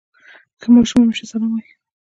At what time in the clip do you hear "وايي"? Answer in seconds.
1.53-1.71